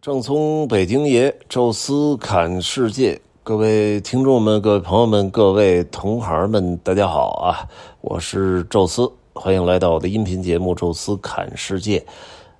[0.00, 7.66] 正从北京爷，宙斯侃世界，各位听众们、各位朋友们、各位同行们，大家好啊！
[8.00, 11.98] 我是宙斯，欢迎来到我的音频节目《宙斯侃世界》。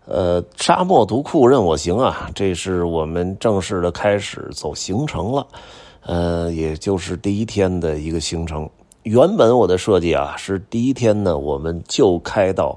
[0.07, 5.47] 呃，沙漠独库任我行啊，这是我们正式的开始走行程了。
[6.07, 8.69] 呃，也就是第一天的一个行程。
[9.05, 12.77] 原本我的设计啊，是第一天呢，我们就开到。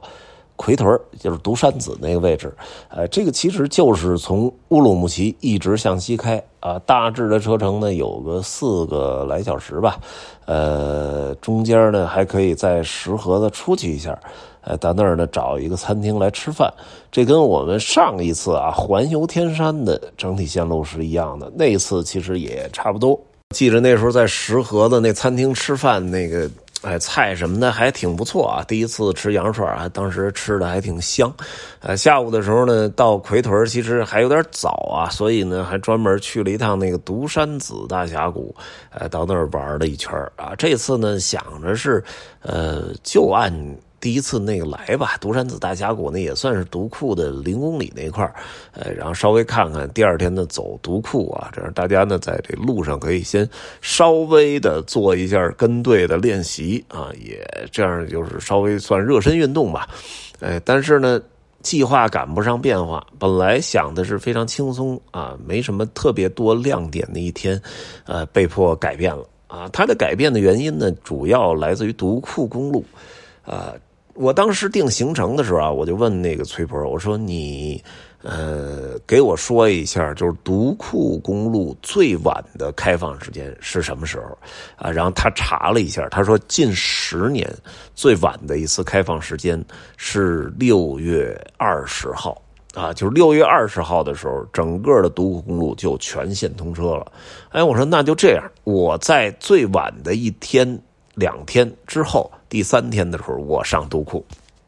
[0.62, 2.54] 奎屯就是独山子那个位置，
[2.90, 10.00] 呃，这个其实就是从乌鲁木齐一直向西开啊，大致的车程呢有个四个来小时吧，
[10.46, 14.16] 呃，中间呢还可以在石河子出去一下，
[14.62, 16.72] 呃，到那儿呢找一个餐厅来吃饭，
[17.12, 23.20] 这跟我们上一次啊环游天山的整体线路是一样的，那一次其实也差不多。
[23.56, 26.48] 记得那时候在石河子那餐厅吃饭那个。
[26.82, 28.64] 哎，菜什么的还挺不错啊！
[28.68, 31.32] 第一次吃羊肉串啊，当时吃的还挺香。
[31.80, 38.56] 呃，下午的时候呢，到奎屯其实还有点早啊，所以呢，还专门去了一趟那个独山子大峡谷，
[38.90, 40.56] 呃，到那儿玩了一圈啊。
[40.58, 42.04] 这次呢，想着是，
[42.42, 43.54] 呃，就按。
[44.02, 48.26] 第一次那个来吧，独山子大峡谷那也算是独库的零公里那块
[48.74, 53.48] 呃，然后稍微看看第二天的走独库啊，这样大家呢在这路上可以先
[53.80, 59.88] 稍微的做一下跟队的练习啊，也这样就是稍微算热身运动吧，
[60.40, 61.22] 哎，但是呢，
[61.62, 67.62] 计划赶不上变化，本来想的是非常轻松啊，没什么特别多亮点的一天，
[68.08, 72.84] 呃，被迫改变了啊，它的改变的原因呢，主要来自于独库公路，
[73.46, 73.76] 啊。
[74.14, 77.82] 我当时定行程的时候啊，我就问那个崔波，我说你，
[78.22, 84.38] 呃，给我说一下，就是独库公路最晚的开放时间是什么时候？
[84.76, 87.52] 啊，然后他查了一下，他说近十年
[87.96, 89.64] 最晚的一次开放时间
[89.98, 92.42] 是六月二十号，
[92.74, 97.12] 啊，就是六月二十号的时候，整个的独库公路就全线通车了。
[97.50, 100.80] 哎，我说那就这样，我在最晚的一天。
[101.14, 104.26] 两天之后，第三天的时候，我上都库，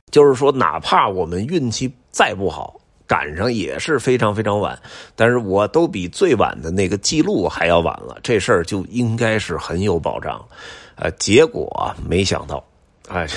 [0.09, 4.79] 就是说，哪怕我们运气再不好，赶上也是非常非常晚，
[5.17, 10.41] 但是我都比最晚的那个记录还要晚了，这事儿就应该是很有保障。
[10.95, 12.63] 呃，结果没想到，
[13.09, 13.27] 哎，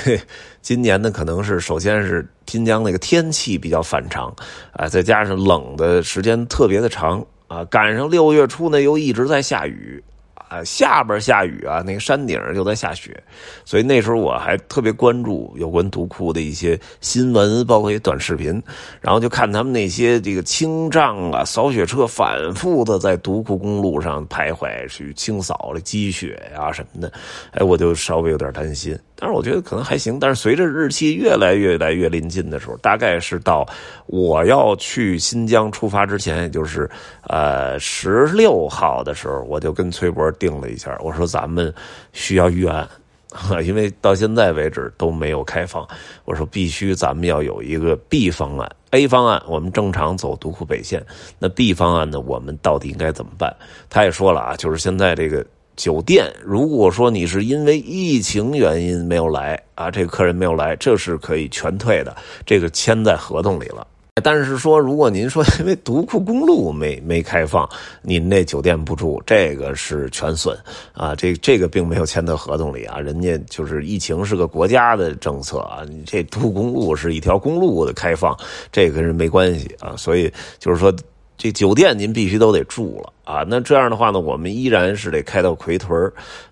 [0.62, 4.32] 今年呢，可能是首先是新疆那个天气比较反常，
[4.70, 10.00] 啊，再加上冷的时间特别的长，啊，赶上六月初呢又一直在下雨。
[10.48, 13.22] 啊，下边下雨啊，那个山顶就在下雪，
[13.64, 18.62] 所以那时候我还特别关注有关独库的一些新闻，包括一些短视频，
[19.00, 27.12] 然后就看他们那些这个清障啊、扫雪车反复的在独库公路上徘徊去清扫这积雪呀什么的，
[27.52, 28.96] 哎，我就稍微有点担心。
[29.18, 33.66] 但是我觉得可能还行，但是随着日期越来越来越临近的时候，大概是到
[34.04, 36.88] 我要去新疆出发之前，也就是
[37.28, 41.72] 呃十六号的时候，我就跟崔博定了一下，我说咱们
[42.12, 42.86] 需要预案，
[43.64, 45.88] 因为到现在为止都没有开放，
[46.26, 51.02] 我说必须咱们要有一个 B 方案，A 方案我们正常走独库北线，
[51.38, 53.50] 那 B 方案呢，我们到底应该怎么办？
[53.88, 55.42] 他也说了啊，就是现在这个。
[55.76, 63.86] 酒店，如果说你是因为疫情原因没有来啊，这个客人没有来，这是可以全退的，这个签在合同里了。
[64.24, 67.68] 但是说，如果您说因为独库公路没没开放，
[68.00, 70.58] 您那酒店不住，这个是全损
[70.94, 71.14] 啊。
[71.14, 78.34] 这这个并没有签到合同里啊，人家就是疫情是个国家的政策啊，你这独库公路是一条公路的开放，
[78.72, 79.94] 这跟人没关系啊。
[79.98, 80.90] 所以就是说，
[81.36, 83.12] 这酒店您必须都得住了。
[83.26, 86.00] 啊，那这样的话呢，我们依然是得开到奎屯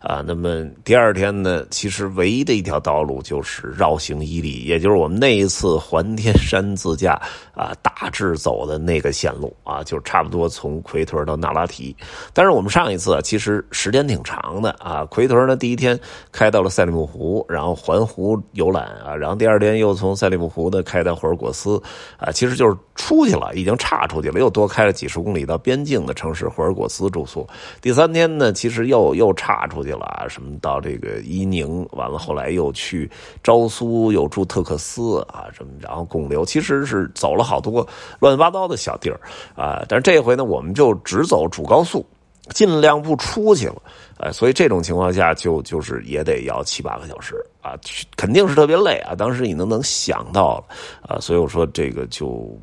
[0.01, 0.25] 啊。
[0.27, 7.13] 那么第二天呢，其实唯一的一条道路就是绕行伊犁，也就是我们那一次环天山自驾
[7.55, 11.95] 啊，大致走的那个线路啊，就差不多从奎屯到那拉提。
[12.33, 15.97] 但是我们上一次其实时间挺长的啊，奎屯呢第一天
[16.33, 21.81] 开到了赛里木湖，然后环湖游览啊，然后第二天又从赛里木湖呢开到霍尔果斯
[22.17, 26.64] 啊，其实就是出去了，已经岔出去了，又多开了几十公里到边境的城市霍。
[26.65, 27.47] 尔果斯住宿，
[27.81, 33.11] 第三天呢，其实又又岔出去了，什么到这个伊宁，完了后来又去
[33.43, 37.87] 昭苏，又住特克斯啊，什么然后巩留，其实是走了好多
[38.19, 39.21] 乱七八糟的小地儿
[39.55, 39.85] 啊。
[39.89, 42.05] 但是这回呢，我们就只走主高速，
[42.51, 43.83] 尽量不出去了，
[44.19, 47.79] 哎，所以这种情况下就就是也得要七八个小时啊，
[48.17, 49.15] 肯定是特别累啊。
[49.15, 50.65] 当时你能能想到
[51.03, 52.59] 啊，所以我说这个就。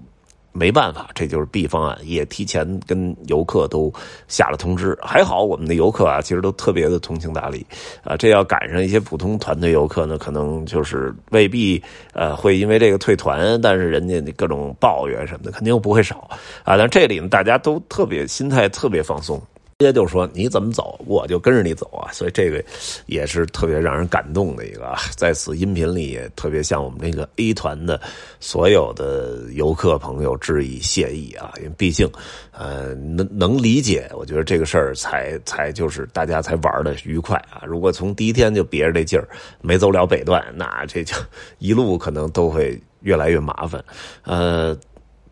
[0.53, 3.91] 没办法，这就是 B 方案，也提前跟游客都
[4.27, 4.97] 下了通知。
[5.01, 7.65] 还好我们的游客啊，其实都特别的通情达理
[8.03, 8.17] 啊。
[8.17, 11.81] 这要赶上一些普通团队游客呢，可能就是未必
[12.13, 16.29] 呃会因为这个退团，但是人家各种抱怨什么的肯定又不会少
[16.63, 16.77] 啊。
[16.77, 19.41] 但这里呢，大家都特别心态特别放松。
[19.81, 22.11] 直接就说你怎么走，我就跟着你走啊！
[22.11, 22.63] 所以这个
[23.07, 27.99] 也是特别让人感动的一个，在此音频里也特别向我们这个 A 团的
[28.39, 31.51] 所有的游客朋友致以谢意啊！
[31.57, 32.07] 因为毕竟，
[32.51, 37.63] 呃，能能理解，我觉得这个事儿才才就是大家才玩的愉快啊！
[37.65, 39.27] 如果从第一天就憋着这劲儿
[39.61, 41.15] 没走了北段，那这就
[41.57, 43.83] 一路可能都会越来越麻烦，
[44.25, 44.77] 呃。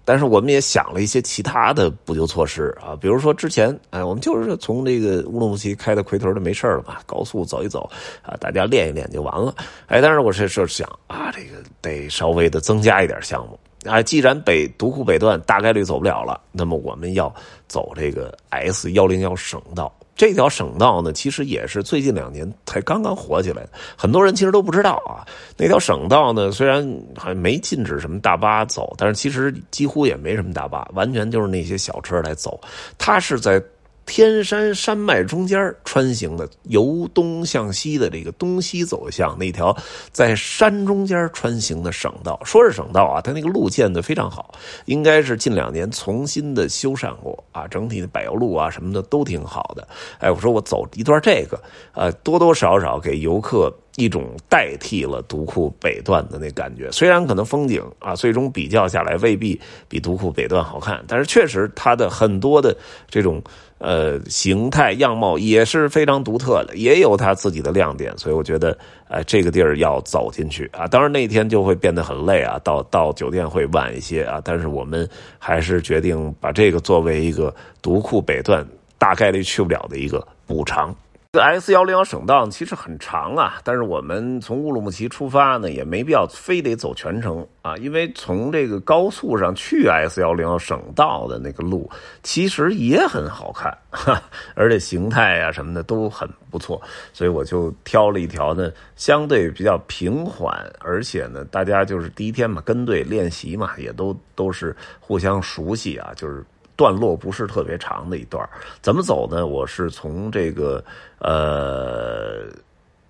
[0.10, 7.88] 但是我们也想了一些其他的补救措施啊，比如说之前，哎，我们就是从这个乌鲁木齐开到奎屯就没事了嘛，高速走一走
[8.24, 9.54] 啊，大家练一练就完了。
[9.86, 17.32] 哎，但是我是是想啊，这个得稍微的增加一点项目啊，既然北独库北段大概率走不了了，那么我们要
[17.68, 19.94] 走这个 S 幺零幺省道。
[20.20, 25.24] 这条省道呢，其实也是最近两年才刚刚火起来的，很多人其实都不知道啊。
[25.56, 26.86] 那条省道呢，虽然
[27.16, 32.60] 还没禁止什么大巴走，但是其实几乎也没什么大巴，完全就是那些小车来走。
[32.98, 33.64] 它是在。
[34.10, 39.76] 天山山脉中间穿行的，由东向西的这个东西走向那条
[40.12, 49.88] 在山中间穿行的省道，说是省道啊，它那个路建的非常好，应该是近两年重新的修缮过啊，整体的柏油路啊什么的都挺好的。
[50.18, 51.62] 哎，我说我走一段这个，
[51.94, 53.72] 呃，多多少少给游客。
[54.00, 59.60] 一种代替了独库北段的那感觉，虽然可能风景啊，最终比较下来未必
[59.90, 62.74] 比独库北段好看，但是确实它的很多的
[63.10, 63.44] 这种
[63.78, 68.78] 呃形态样貌也是非常独特的，也有它自己的亮点，所以我觉得
[69.10, 75.08] 呃这个地儿要走进去啊，当然那天就会变得很累啊，到到酒店会晚一些啊，但是我们
[75.38, 78.66] 还是决定把这个作为一个独库北段
[78.98, 80.96] 大概率去不了的一个补偿。
[81.32, 91.88] 这个 S 幺零幺省道其实很长啊，但是我们从乌鲁木齐出发呢，也没必要非得走全程啊，因为从这个高速上去 S 幺零幺省道的那个路
[92.24, 93.78] 其实也很好看，
[94.56, 96.82] 而且形态啊什么的都很不错，
[97.14, 106.44] 所以我就挑了一条呢相对比较平缓，而且呢大家就是第一天嘛跟队练习嘛，也都都是互相熟悉啊，就是。
[106.80, 108.50] 段落不是特别长的一段
[108.82, 109.46] 怎么走呢？
[109.46, 110.82] 我是从这个
[111.18, 112.46] 呃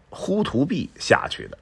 [0.09, 1.57] 呼图壁下去的，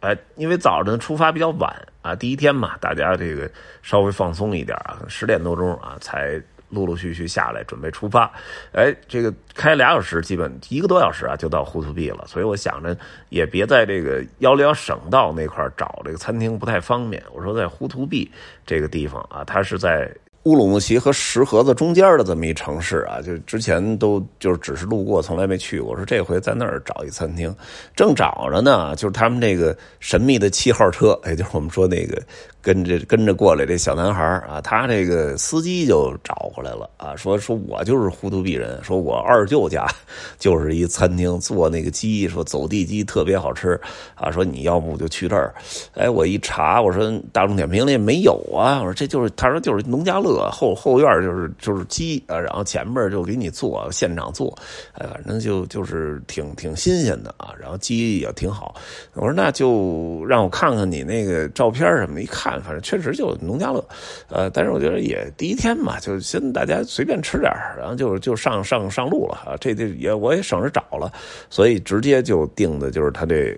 [0.00, 3.50] 哎，因为早晨出发比较晚啊，第一天嘛，大家这个
[3.82, 6.38] 稍微放松一点啊，十点多钟啊才
[6.68, 8.30] 陆陆续续下来准备出发，
[8.72, 12.94] 哎，这个开俩小时，基本一个多小时啊就到呼图壁了，所以我想着
[13.30, 18.30] 也别在这个幺零幺省道那块找这个餐厅不太方便，我说在呼图壁
[18.66, 20.14] 这个地方啊，它是在。
[20.44, 25.94] 乌鲁木齐和石河子中间的这么一城市啊，就之前都就是只是路过，从来没去过。
[25.94, 27.54] 说这回在那儿找一餐厅，
[27.94, 32.20] 正找着呢，就是他们这个神秘的七号车，也 就是我们说那个。
[32.62, 39.86] 跟着跟着过来这小男孩啊，他这个司机就找过来了啊，说说我就是呼图壁人，说我二舅家
[40.38, 43.80] 就是一餐厅做那个鸡，说走地鸡特别好吃
[44.14, 45.54] 啊，说你要不就去这儿。
[45.94, 54.56] 哎，我一查，我说大众点评里没有啊，我说这就是他说就是农家乐乐后后院就是就是鸡啊，然后前面就给你做现场做，
[54.92, 58.74] 哎，反正就就是挺挺新鲜的啊，然后鸡也挺好。
[59.14, 62.60] 我说那就让我看看你那个照片什么，一看。
[62.62, 63.84] 反正确实就农家乐，
[64.28, 69.56] 呃，但是我觉得也第一天嘛，就先大家随便吃点然后就就上上上路了啊。
[69.58, 71.10] 这这也我也省着找了，
[71.48, 73.56] 所以直接就定的就是他这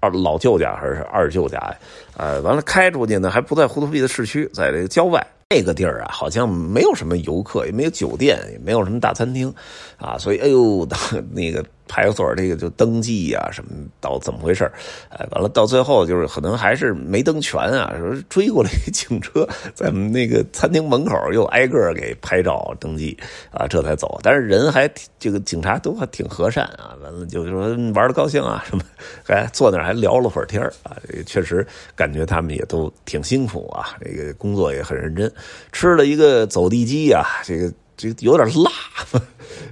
[0.00, 1.76] 二老舅家还是二舅家呀？
[2.16, 5.26] 呃，完了开出去呢，还不在呼图壁的市区，在这个郊外。
[5.52, 9.52] 那个地儿啊，好像没有什么游客，也没有酒店，也没有什么大餐厅，
[9.98, 10.88] 啊，所以哎呦，
[11.30, 13.70] 那个派出所这个就登记呀，什么
[14.00, 14.64] 到怎么回事
[15.10, 23.14] 哎，完了到最后就是可能还是没登全啊，说 追过来一警车，在我们那个餐厅门口又挨个给拍照登记
[23.50, 24.18] 啊，这才走。
[24.22, 28.82] 但是人还这个警察都还挺和善啊，完了就说玩的高兴啊， 什么
[29.22, 30.96] 还坐那还聊了会儿天啊，
[31.26, 35.30] 确实感觉他们也都挺辛苦啊，这个工作也很认真。
[35.72, 38.70] 吃了一个走地鸡啊，这个这有点辣，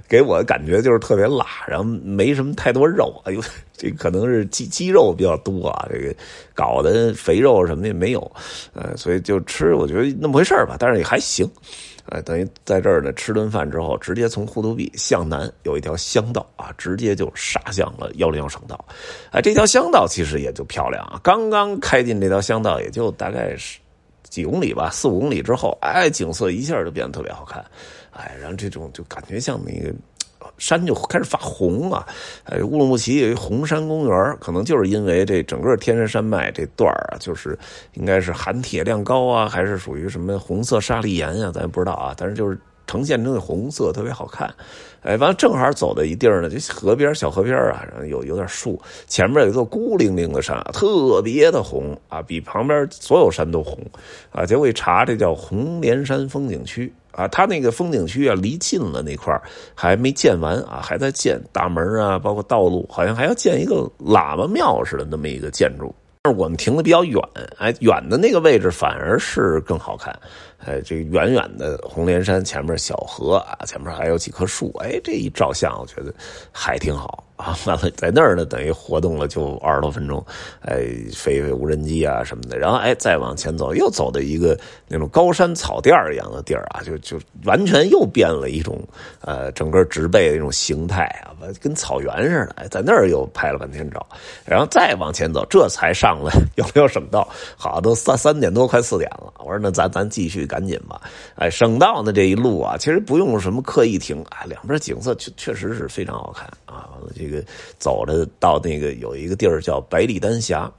[0.07, 3.41] 给我的感觉就是特别辣，然后没什么太多肉，哎呦，
[3.75, 6.15] 这可能是鸡鸡肉比较多啊，这个
[6.53, 8.31] 搞的肥肉什么的也没有，
[8.73, 11.49] 呃，所以就吃，我觉得那么回事吧，但是也还行，
[12.05, 18.83] 呃，等于在这儿呢吃顿饭之后，直接从呼图壁向南有一条乡道啊，直接就杀向了幺零幺省道，
[19.31, 23.80] 哎，这条乡道其实也就漂亮啊，刚刚开进这条乡道，也就大概是。
[24.31, 27.63] 几公里吧，四五公里之后，哎，景色一下就变得特别好看，
[28.09, 29.93] 哎，然后这种就感觉像那个。
[30.57, 32.05] 山就开始发红啊！
[32.45, 37.57] 哎，乌鲁木齐有一红山公园，可能就是因为这整个天山山脉这段啊，就是
[37.93, 42.13] 应该是含铁量高啊，还是属于什么红色砂砾岩啊，咱也不知道啊。
[42.17, 42.59] 但是就是
[42.91, 44.53] 呈现成的红色特别好看。
[45.01, 53.79] 哎，完了正好走到一地儿呢，就河边小河边啊，有有点树，前面有一座孤零零的山，特别的红啊，比旁边所有山都红
[54.29, 54.45] 啊。
[54.45, 56.93] 结果一查，这叫红莲山风景区。
[57.11, 59.37] 啊，他那个风景区啊，离近了那块
[59.75, 65.93] 还没建完啊，还在建大门啊，包括道路，好像还要建一个喇嘛庙似的那么一个建筑。
[66.23, 67.19] 但是我们停的比较远，
[67.57, 70.15] 哎，远的那个位置反而是更好看。
[70.59, 76.13] 哎，这个远远的红莲山前面小河啊，前面还有几棵树，哎，这一照相，我觉得
[76.51, 77.23] 还挺好。
[77.41, 80.23] 啊， 完了，在那儿呢，等于活动了就二十多分钟，
[80.61, 84.55] 哎，飞飞无人机啊什么的，然后哎，再往前走，又走到一个
[84.87, 88.79] 那种高山草甸一样的地儿啊，就就完全又变了一种
[89.21, 92.53] 呃整个植被的一种形态啊，跟草原似的。
[92.57, 94.05] 哎，在那儿又拍了半天照，
[94.45, 97.27] 然后再往前走，这才上了 有没有省道？
[97.57, 99.33] 好，都三三点多，快四点了。
[99.39, 101.01] 我说那咱咱继续赶紧吧。
[101.35, 106.87] 哎，省道呢这一路啊，其实不用什么刻意停啊，两边景色确确实是非常好看啊。
[107.15, 107.30] 这。
[107.77, 110.71] 走着到那个有一个地儿叫百里丹霞，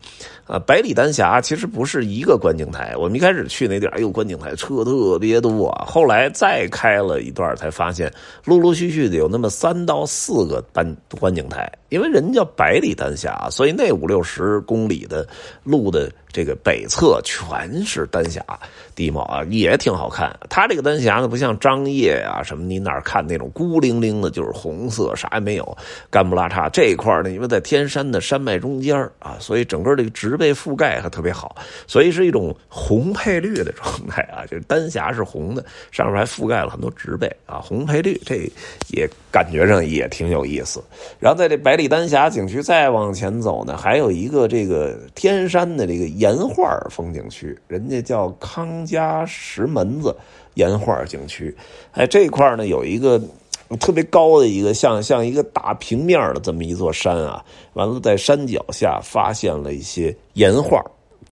[0.47, 2.95] 啊，百里丹霞其实不是一个观景台。
[2.97, 5.71] 我们一开始去那地儿，哎呦，观景台车特别多。
[5.87, 8.13] 后来再开了一段，才发现
[8.45, 11.71] 陆陆续续的有那么三到四个观观景台。
[11.93, 15.29] 因为人叫百里丹霞，所以那五六十公里的
[15.63, 18.43] 路的这个北侧全是丹霞
[18.95, 20.35] 地貌啊，也挺好看。
[20.49, 25.77] 它这个丹霞呢，不像张掖啊什么，你哪看那种孤零零的，就是红色，啥也没有，
[26.11, 26.71] 干不拉碴。
[26.71, 31.55] 这一块呢，因为在天山的山脉中间啊，所以整个这个植被覆盖还特别好，
[31.87, 38.51] 所以是一种红配绿的状态啊，就是丹霞是红的，上面还覆盖了很多植被啊，红配绿，这
[38.89, 40.83] 也感觉上也挺有意思。
[41.21, 41.82] 然后在这百里。
[41.89, 50.17] 丹峡景区再往前走呢，还有一个这个天山的这个岩画风景区，人家叫康家石门子
[50.55, 51.55] 岩画景区。
[51.93, 53.21] 哎，这块呢有一个
[53.81, 60.85] 特别高的一个像像一个大平面的这么一座山啊，完了在山脚下发现了一些岩画。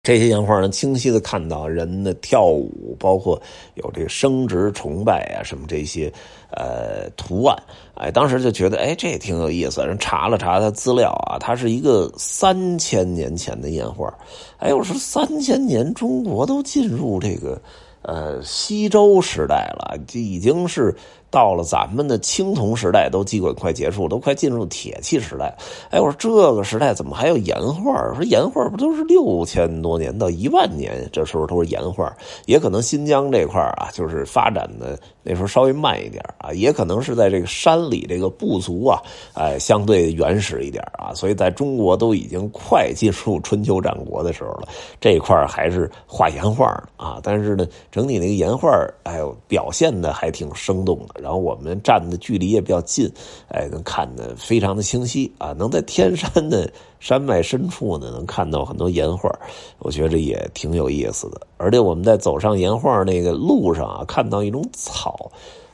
[0.02, 3.40] 这些岩画能清晰的看到人的跳舞，包括
[3.74, 6.10] 有这个生殖崇拜啊什么这些
[6.50, 7.62] 呃图案，
[7.94, 9.82] 哎，当时就觉得哎这也挺有意思。
[9.84, 14.10] 人查了查他资料啊，它是一个三千年前的岩画。
[14.56, 17.60] 哎，我说三千年中国都进入这个
[18.00, 20.96] 呃西周时代了，这已经是。
[21.30, 25.56] 到了咱们的青铜时代，都基本快结束，都快进入铁器时代。
[25.90, 28.12] 哎，我说这个时代怎么还有岩画？
[28.14, 32.12] 说岩画不都是六千多年到一万年，这时候都是岩画。
[32.46, 39.00] 也可能新疆这块啊，就是发展的那时候稍微慢一点啊，也可能是在这个山里这个部族啊，
[39.34, 44.66] 哎，相对原始一点啊，所以在中国都已经快进入春秋战国的时候了，
[45.00, 47.20] 这一块还是画岩画啊。
[47.22, 48.68] 但是呢，整体那个岩画，
[49.04, 51.19] 哎呦，表现的还挺生动的。
[51.22, 53.10] 然后我们站的距离也比较近，
[53.48, 55.52] 哎，能看得非常的清晰啊！
[55.52, 59.30] 能在天山的山脉深处呢，能看到很多岩画，
[59.78, 61.40] 我觉着也挺有意思的。
[61.56, 65.30] 而且我们在走上岩画那个路上啊，看到一种草，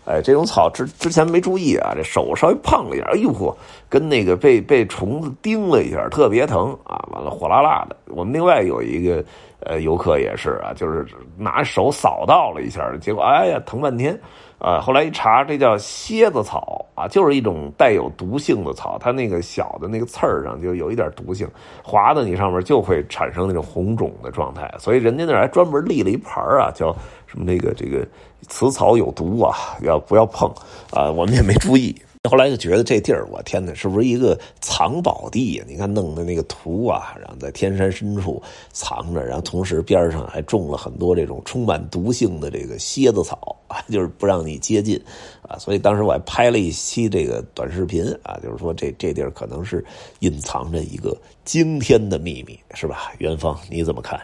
[0.06, 3.54] 哎，这种草之之前没注意啊，这手稍微碰了一下，哎呦嚯，
[3.88, 7.04] 跟那个被被虫子叮了一下，特别疼啊！
[7.10, 7.96] 完了火辣辣的。
[8.06, 9.22] 我们另外有一个
[9.60, 11.04] 呃游客也是啊，就是
[11.36, 14.18] 拿手扫到了一下，结果哎呀疼半天。
[14.58, 21.46] 啊，后来一查，这叫蝎子草啊，就是一种带有毒性的草，它那个小的那个刺儿上就有一点毒性，
[21.84, 26.96] 划到你上面就会产生那种红肿的状态，所以人家那儿还专门立了一牌啊，叫
[27.36, 28.06] 那个这个
[28.48, 30.48] 此草有毒啊，要不要碰
[30.90, 31.10] 啊？
[31.12, 31.94] 我们也没注意。
[32.28, 35.64] 后来就觉得这地儿，我天哪，是不是一个藏宝地呀？
[35.68, 43.54] 你看弄的那个图啊，然后在天山深处藏着，然后同时边上还种了很多这种充满毒性的这个蝎子草，
[43.88, 45.00] 就是不让你接近
[45.42, 45.56] 啊。
[45.56, 49.84] 所以当时我还拍了一期这个短视频啊，就是说这这地儿可能是
[50.18, 53.12] 隐藏着一个惊天的秘密，是吧？
[53.18, 54.20] 元芳你怎么看？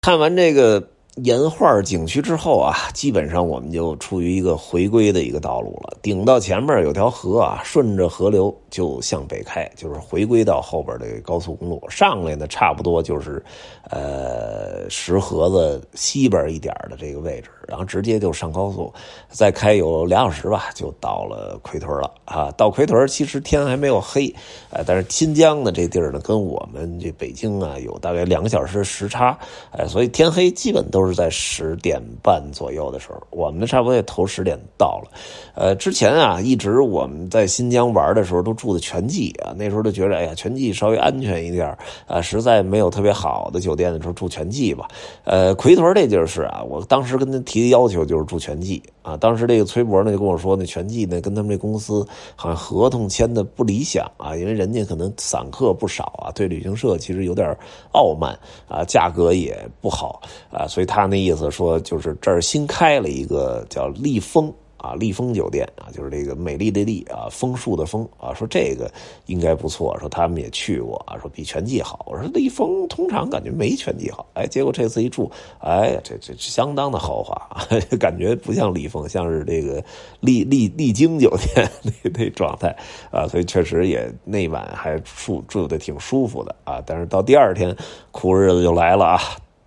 [0.00, 0.88] 看完这个。
[1.16, 5.94] 岩画景区之后啊，基本上我们就处于一个回归的一个道路了。
[6.00, 13.44] 顶到前面有条河啊，顺着河流就向北开，就是回归到后边的高速公路上来呢，差不多就是，
[13.90, 18.90] 呃，石河子西边一点的这个位置，然后直接就上高速，
[19.28, 22.50] 再开有俩小时吧，就到了奎屯了啊。
[22.52, 24.34] 到奎屯其实天还没有黑，
[24.70, 29.38] 呃，但是新疆的这地儿呢，跟我们这北京啊有大概两个小时时差，
[29.72, 31.01] 哎，所以天黑基本都。
[31.02, 35.10] 都是在十点半左右的时候，我们差不多也头十点到了。
[35.54, 44.86] 呃，之前啊，一直我们在新疆玩的时候都住的全季啊，那时候就觉得哎呀，全季稍微安全一点啊，实在没有特别好的酒店的时候住全季吧。
[45.24, 49.16] 呃，奎屯这地儿是啊，我当时跟他提的要求就是住全季啊。
[49.16, 52.06] 当时这个崔博呢就跟我说，那全季呢跟他们这公司
[52.36, 57.56] 好像合同签的不理想啊，因为人家可能散客不少啊，对旅行社其实有点
[57.92, 64.52] 傲慢啊，价格也不好啊，所以他那意思说就是这儿新开了一个叫丽丰。
[64.76, 68.92] 啊，丽丰酒店啊，就是这个美丽的丽啊，枫树的枫啊，说这个
[69.26, 72.04] 应该不错，说他们也去过啊，说比全季好。
[72.10, 75.30] 我说丽丰通常感觉没全季好，哎，结果这次一住，
[75.60, 77.40] 哎，这这相当的豪华，
[77.96, 79.80] 感觉不像丽丰，像是这个
[80.18, 82.76] 丽丽丽晶酒店 那那状态
[83.12, 87.72] 啊，所以确实也那晚还住住的挺舒服的啊，但是到第二天
[88.10, 89.20] 苦日子就来了啊。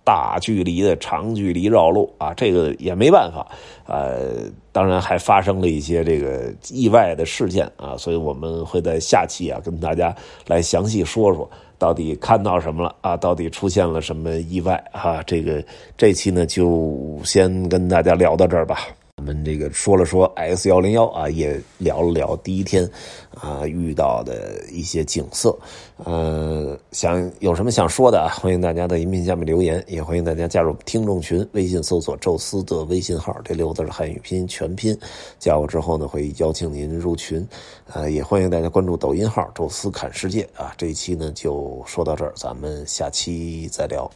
[0.06, 3.44] 大距离的长距离绕路啊，这个也没办法，
[3.88, 10.14] 呃，当然还发生了一些这个意外的事件啊，所以我们会在下期啊跟大家
[10.46, 15.60] 来详细说说到底看到什么了啊，到底出现了什么意外啊，这个
[15.96, 18.78] 这期呢就先跟大家聊到这儿吧。
[19.26, 22.88] 我们这个说了说 S 幺零幺啊，也聊了聊第一天
[23.34, 25.58] 啊遇到的一些景色，
[25.96, 34.96] 呃，想有什么想说的啊， 欢迎大家在音频下面留言，也欢迎大家加入听众群，微信搜索“宙斯”的微信号，这六个字是汉语拼音全拼，
[35.40, 37.44] 加我之后呢会邀请您入群，
[37.92, 44.08] 呃，也欢迎大家关注抖音号“宙斯看世界”啊，这一期呢就说到这儿，咱们下期再聊。